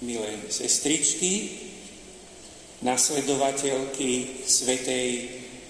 [0.00, 1.60] milé sestričky,
[2.80, 5.08] nasledovateľky svetej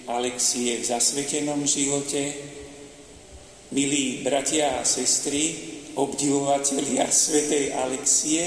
[0.07, 2.31] Alexie v zasvetenom živote,
[3.75, 5.55] milí bratia a sestry,
[5.99, 8.43] obdivovatelia svetej Alexie,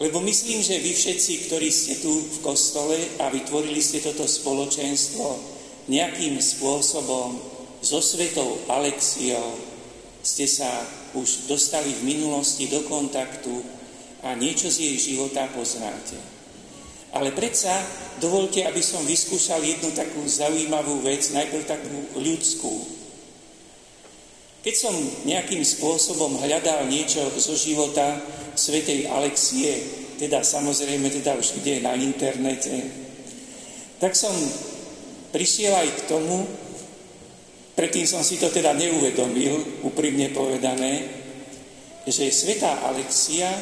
[0.00, 5.54] lebo myslím, že vy všetci, ktorí ste tu v kostole a vytvorili ste toto spoločenstvo
[5.92, 7.36] nejakým spôsobom
[7.84, 9.60] so svetou Alexiou,
[10.24, 10.72] ste sa
[11.12, 13.73] už dostali v minulosti do kontaktu
[14.24, 16.16] a niečo z jej života poznáte.
[17.14, 17.70] Ale predsa
[18.18, 22.74] dovolte, aby som vyskúšal jednu takú zaujímavú vec, najprv takú ľudskú.
[24.64, 24.96] Keď som
[25.28, 28.16] nejakým spôsobom hľadal niečo zo života
[28.56, 29.76] svätej Alexie,
[30.16, 32.80] teda samozrejme teda už kde na internete,
[34.00, 34.32] tak som
[35.30, 36.48] prišiel aj k tomu,
[37.76, 41.12] predtým som si to teda neuvedomil, úprimne povedané,
[42.08, 43.52] že svätá Alexia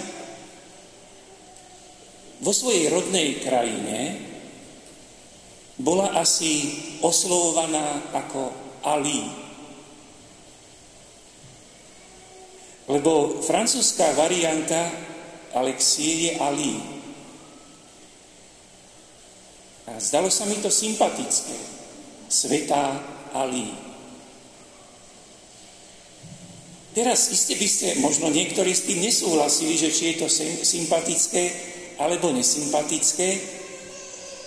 [2.43, 4.19] vo svojej rodnej krajine
[5.79, 8.51] bola asi oslovovaná ako
[8.83, 9.23] Ali.
[12.91, 14.91] Lebo francúzská varianta
[15.55, 16.75] Alexie je Ali.
[19.87, 21.55] A zdalo sa mi to sympatické.
[22.27, 22.99] Svetá
[23.31, 23.71] Ali.
[26.93, 30.29] Teraz iste by ste, možno niektorí s tým nesúhlasili, že či je to
[30.61, 31.72] sympatické,
[32.03, 33.31] alebo nesympatické.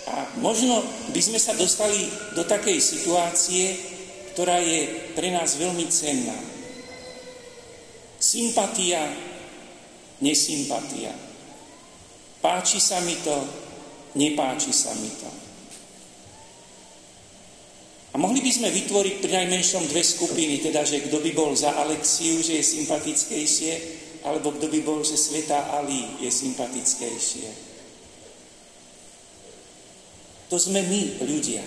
[0.06, 3.74] A možno by sme sa dostali do takej situácie,
[4.36, 6.36] ktorá je pre nás veľmi cenná.
[8.20, 9.08] Sympatia,
[10.20, 11.10] nesympatia.
[12.44, 13.36] Páči sa mi to,
[14.14, 15.30] nepáči sa mi to.
[18.12, 21.76] A mohli by sme vytvoriť pri najmenšom dve skupiny, teda, že kto by bol za
[21.76, 23.72] Alexiu, že je sympatickejšie,
[24.26, 27.48] alebo kto by bol, že Sveta Ali je sympatickejšie.
[30.50, 31.62] To sme my, ľudia.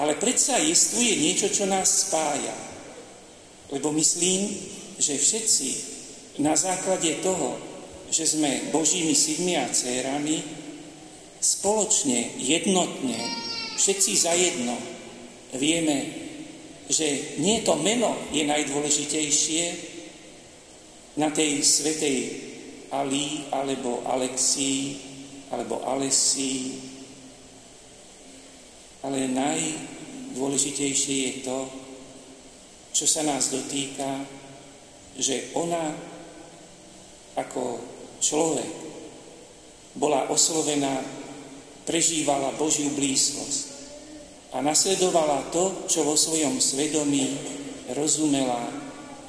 [0.00, 2.56] Ale predsa jestvuje niečo, čo nás spája.
[3.68, 4.48] Lebo myslím,
[4.96, 5.68] že všetci
[6.40, 7.60] na základe toho,
[8.08, 10.40] že sme Božími synmi a dcérami,
[11.40, 13.20] spoločne, jednotne,
[13.76, 14.76] všetci za jedno,
[15.56, 16.08] vieme,
[16.90, 19.89] že nie to meno je najdôležitejšie,
[21.16, 22.18] na tej svetej
[22.90, 24.98] Ali alebo Alexii
[25.50, 26.78] alebo Alesii.
[29.02, 31.58] Ale najdôležitejšie je to,
[32.94, 34.26] čo sa nás dotýka,
[35.16, 35.94] že ona
[37.38, 37.80] ako
[38.20, 38.70] človek
[39.96, 41.02] bola oslovená,
[41.86, 43.62] prežívala Božiu blízkosť
[44.54, 47.34] a nasledovala to, čo vo svojom svedomí
[47.94, 48.70] rozumela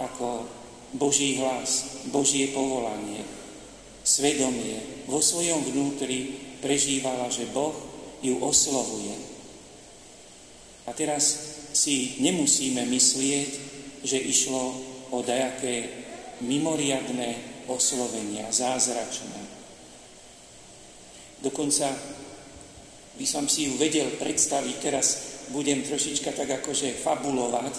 [0.01, 0.60] ako
[0.91, 3.23] Boží hlas, Božie povolanie,
[4.03, 7.75] svedomie vo svojom vnútri prežívala, že Boh
[8.19, 9.15] ju oslovuje.
[10.85, 13.51] A teraz si nemusíme myslieť,
[14.03, 14.75] že išlo
[15.13, 15.87] o dajaké
[16.43, 17.37] mimoriadné
[17.69, 19.39] oslovenia, zázračné.
[21.41, 21.87] Dokonca
[23.17, 25.07] by som si ju vedel predstaviť, teraz
[25.53, 27.73] budem trošička tak akože fabulovať,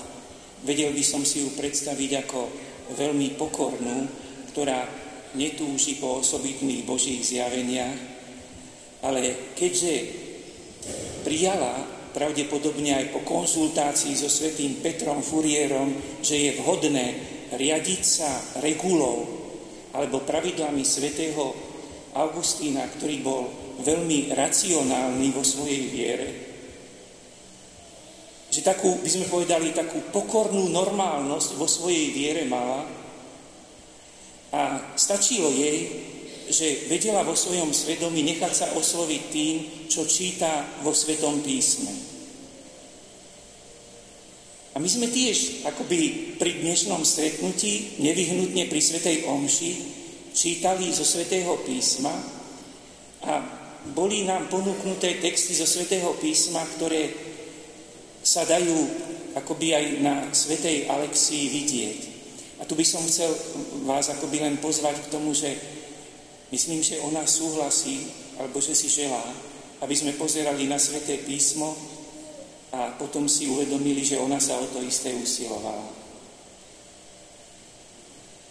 [0.62, 2.40] vedel by som si ju predstaviť ako
[2.90, 4.10] veľmi pokornú,
[4.50, 4.84] ktorá
[5.38, 7.98] netúži po osobitných Božích zjaveniach,
[9.06, 9.94] ale keďže
[11.24, 11.82] prijala
[12.12, 17.06] pravdepodobne aj po konzultácii so svetým Petrom Furierom, že je vhodné
[17.56, 19.24] riadiť sa regulou
[19.92, 21.52] alebo pravidlami svätého
[22.12, 23.42] Augustína, ktorý bol
[23.80, 26.28] veľmi racionálny vo svojej viere,
[28.52, 32.84] že takú, by sme povedali, takú pokornú normálnosť vo svojej viere mala
[34.52, 35.88] a stačilo jej,
[36.52, 39.56] že vedela vo svojom svedomí nechať sa osloviť tým,
[39.88, 41.88] čo číta vo Svetom písme.
[44.72, 49.72] A my sme tiež akoby pri dnešnom stretnutí, nevyhnutne pri Svetej Omši,
[50.36, 52.12] čítali zo Svetého písma
[53.24, 53.32] a
[53.96, 57.31] boli nám ponúknuté texty zo Svetého písma, ktoré
[58.32, 58.88] sa dajú
[59.36, 62.00] akoby aj na Svetej Alexii vidieť.
[62.60, 63.28] A tu by som chcel
[63.84, 65.52] vás akoby len pozvať k tomu, že
[66.48, 68.08] myslím, že ona súhlasí,
[68.40, 69.20] alebo že si želá,
[69.84, 71.76] aby sme pozerali na Sveté písmo
[72.72, 76.00] a potom si uvedomili, že ona sa o to isté usilovala.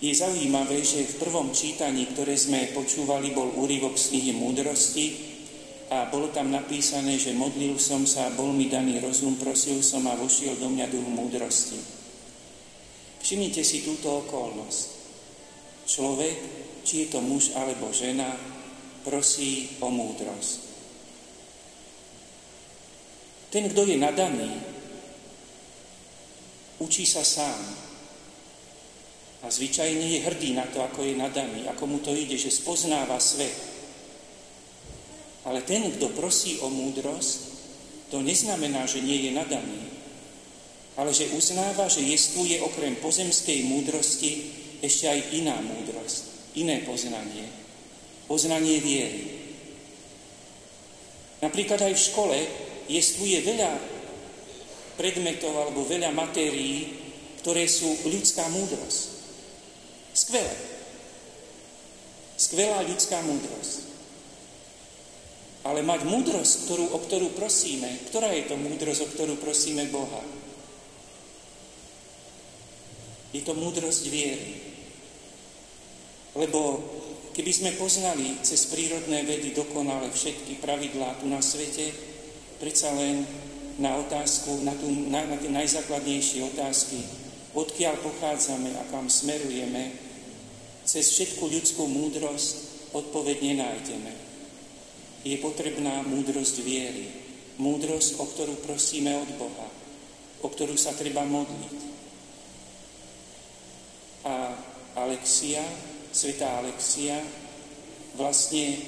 [0.01, 5.30] Je zaujímavé, že v prvom čítaní, ktoré sme počúvali, bol úryvok z knihy múdrosti,
[5.91, 10.15] a bolo tam napísané, že modlil som sa, bol mi daný rozum, prosil som a
[10.15, 11.75] vošiel do mňa duch múdrosti.
[13.19, 14.87] Všimnite si túto okolnosť.
[15.83, 16.37] Človek
[16.87, 18.31] či je to muž alebo žena,
[19.03, 20.71] prosí o múdrosť.
[23.51, 24.51] Ten, kto je nadaný,
[26.79, 27.59] učí sa sám.
[29.43, 33.19] A zvyčajne je hrdý na to, ako je nadaný, ako mu to ide, že spoznáva
[33.19, 33.70] svet.
[35.41, 37.39] Ale ten, kto prosí o múdrosť,
[38.13, 39.81] to neznamená, že nie je nadaný,
[40.99, 44.31] ale že uznáva, že jestvuje okrem pozemskej múdrosti
[44.83, 47.47] ešte aj iná múdrosť, iné poznanie.
[48.27, 49.23] Poznanie viery.
[51.41, 52.37] Napríklad aj v škole
[52.91, 53.71] jestvuje veľa
[54.99, 57.01] predmetov alebo veľa matérií,
[57.41, 59.01] ktoré sú ľudská múdrosť.
[60.13, 60.55] Skvelé.
[62.37, 63.90] Skvelá ľudská múdrosť.
[65.71, 70.19] Ale mať múdrosť, ktorú, o ktorú prosíme, ktorá je to múdrosť, o ktorú prosíme Boha?
[73.31, 74.59] Je to múdrosť viery.
[76.35, 76.83] Lebo
[77.31, 81.95] keby sme poznali cez prírodné vedy dokonale všetky pravidlá tu na svete,
[82.59, 83.23] predsa len
[83.79, 86.99] na otázku, na, tú, na, na tie najzákladnejšie otázky,
[87.55, 89.95] odkiaľ pochádzame a kam smerujeme,
[90.83, 94.20] cez všetku ľudskú múdrosť odpoveď nenájdeme.
[95.21, 97.05] Je potrebná múdrosť viery,
[97.61, 99.69] múdrosť, o ktorú prosíme od Boha,
[100.41, 101.77] o ktorú sa treba modliť.
[104.25, 104.57] A
[104.97, 105.61] Alexia,
[106.09, 107.21] svetá Alexia,
[108.17, 108.81] vlastne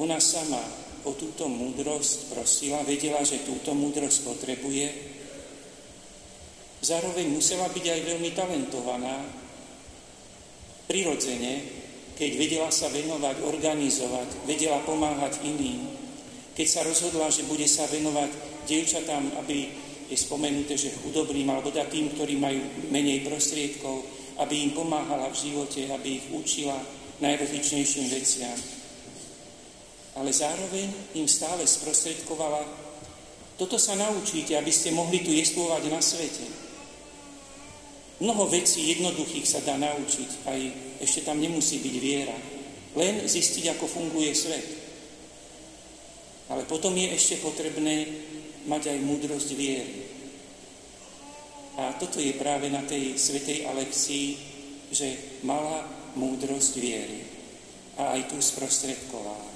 [0.00, 0.60] ona sama
[1.04, 4.86] o túto múdrosť prosila, vedela, že túto múdrosť potrebuje.
[6.80, 9.16] Zároveň musela byť aj veľmi talentovaná,
[10.88, 11.73] prirodzene,
[12.14, 15.86] keď vedela sa venovať, organizovať, vedela pomáhať iným.
[16.54, 18.30] Keď sa rozhodla, že bude sa venovať
[18.70, 19.68] dievčatám, aby
[20.06, 22.62] je spomenuté, že chudobným, alebo tým, ktorí majú
[22.94, 24.06] menej prostriedkov,
[24.38, 26.78] aby im pomáhala v živote, aby ich učila
[27.18, 28.58] najrozličnejším veciam
[30.14, 30.86] ale zároveň
[31.18, 32.62] im stále sprostredkovala,
[33.58, 36.46] toto sa naučíte, aby ste mohli tu jestvovať na svete.
[38.22, 40.60] Mnoho vecí jednoduchých sa dá naučiť, aj
[41.02, 42.36] ešte tam nemusí byť viera.
[42.94, 44.66] Len zistiť, ako funguje svet.
[46.46, 48.06] Ale potom je ešte potrebné
[48.70, 49.98] mať aj múdrosť viery.
[51.74, 54.38] A toto je práve na tej svetej Alexii,
[54.94, 55.82] že mala
[56.14, 57.26] múdrosť viery.
[57.98, 59.50] A aj tu sprostredkovala.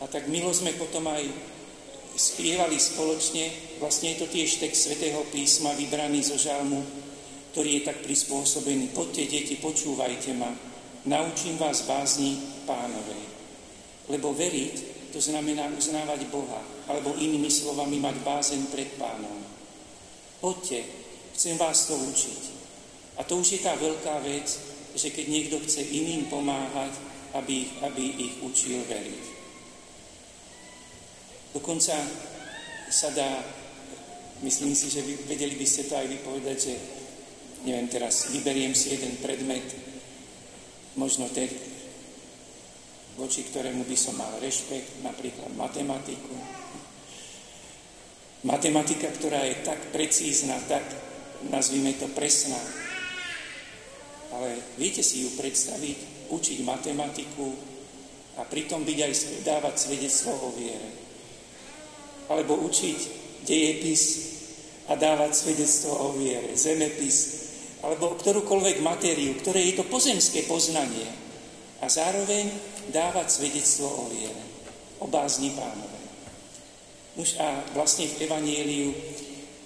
[0.00, 1.24] A tak milo sme potom aj
[2.20, 3.48] spievali spoločne,
[3.80, 6.84] vlastne je to tiež text svätého písma vybraný zo žalmu,
[7.56, 8.92] ktorý je tak prispôsobený.
[8.92, 10.52] Poďte, deti, počúvajte ma,
[11.08, 12.36] naučím vás bázni
[12.68, 13.24] pánovej.
[14.12, 16.60] Lebo veriť, to znamená uznávať Boha,
[16.92, 19.40] alebo inými slovami mať bázen pred pánom.
[20.44, 20.84] Poďte,
[21.32, 22.42] chcem vás to učiť.
[23.16, 24.46] A to už je tá veľká vec,
[24.92, 26.92] že keď niekto chce iným pomáhať,
[27.32, 29.39] aby, aby ich učil veriť.
[31.50, 31.98] Dokonca
[32.90, 33.42] sa dá,
[34.46, 36.74] myslím si, že vy, vedeli by ste to aj vypovedať, že
[37.66, 39.66] neviem teraz, vyberiem si jeden predmet,
[40.94, 41.50] možno ten,
[43.18, 46.34] voči ktorému by som mal rešpekt, napríklad matematiku.
[48.46, 50.86] Matematika, ktorá je tak precízna, tak,
[51.50, 52.62] nazvime to, presná.
[54.30, 57.46] Ale viete si ju predstaviť, učiť matematiku
[58.38, 60.99] a pritom byť aj dávať svedectvo o viere
[62.30, 62.98] alebo učiť
[63.42, 64.02] dejepis
[64.86, 67.16] a dávať svedectvo o viere, zemepis,
[67.82, 71.10] alebo ktorúkoľvek matériu, ktoré je to pozemské poznanie
[71.82, 72.46] a zároveň
[72.94, 74.42] dávať svedectvo o viere,
[75.02, 76.00] o bázni pánové.
[77.18, 78.94] Už a vlastne v Evangeliu,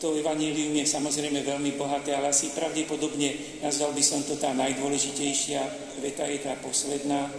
[0.00, 5.85] to Evangelium je samozrejme veľmi bohaté, ale asi pravdepodobne nazval by som to tá najdôležitejšia
[6.04, 7.33] veta je tá posledná,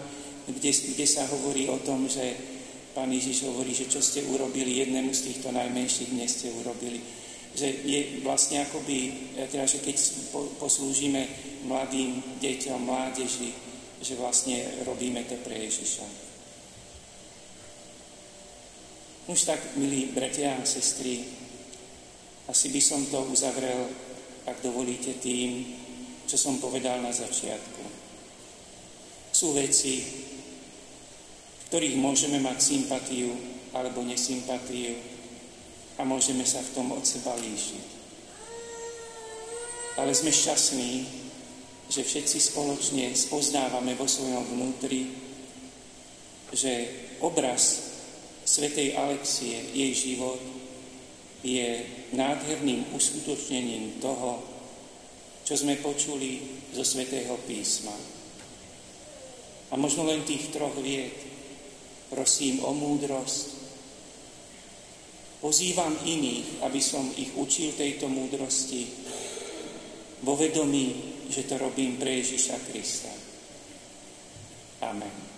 [0.50, 2.55] kde, kde sa hovorí o tom, že
[2.96, 7.04] Pán Ježiš hovorí, že čo ste urobili jednému z týchto najmenších, dnes ste urobili.
[7.52, 9.96] Že je vlastne akoby, teda, že keď
[10.56, 11.28] poslúžime
[11.68, 13.52] mladým deťom, mládeži,
[14.00, 16.08] že vlastne robíme to pre Ježiša.
[19.28, 21.28] Už tak, milí bratia a sestry,
[22.48, 23.92] asi by som to uzavrel,
[24.48, 25.68] ak dovolíte, tým,
[26.32, 27.84] čo som povedal na začiatku.
[29.36, 30.00] Sú veci,
[31.70, 33.34] ktorých môžeme mať sympatiu
[33.76, 34.96] alebo nesympatiu
[36.00, 37.88] a môžeme sa v tom od seba líšiť.
[39.96, 40.92] Ale sme šťastní,
[41.88, 45.08] že všetci spoločne spoznávame vo svojom vnútri,
[46.52, 46.72] že
[47.24, 47.96] obraz
[48.46, 50.40] svätej Alexie, jej život,
[51.46, 51.86] je
[52.18, 54.42] nádherným uskutočnením toho,
[55.46, 56.42] čo sme počuli
[56.74, 57.94] zo Svetého písma.
[59.70, 61.14] A možno len tých troch vied.
[62.10, 63.66] Prosím o múdrosť.
[65.42, 68.88] Pozývam iných, aby som ich učil tejto múdrosti
[70.26, 73.14] vo vedomí, že to robím pre Ježiša Krista.
[74.82, 75.35] Amen.